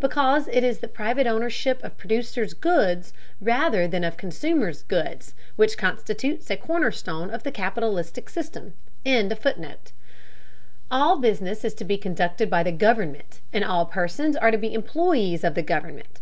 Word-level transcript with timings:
because 0.00 0.48
it 0.48 0.62
is 0.62 0.80
the 0.80 0.86
private 0.86 1.26
ownership 1.26 1.82
of 1.82 1.96
producers' 1.96 2.52
goods 2.52 3.14
rather 3.40 3.88
than 3.88 4.04
of 4.04 4.18
consumers' 4.18 4.82
goods, 4.82 5.32
which 5.56 5.78
constitutes 5.78 6.50
a 6.50 6.58
cornerstone 6.58 7.30
of 7.30 7.42
the 7.42 7.50
capitalistic 7.50 8.28
system.] 8.28 8.74
All 10.90 11.18
business 11.18 11.64
is 11.64 11.72
to 11.72 11.84
be 11.84 11.96
conducted 11.96 12.50
by 12.50 12.62
the 12.62 12.70
government, 12.70 13.40
and 13.50 13.64
all 13.64 13.86
persons 13.86 14.36
are 14.36 14.50
to 14.50 14.58
be 14.58 14.74
employees 14.74 15.42
of 15.42 15.54
the 15.54 15.62
government. 15.62 16.20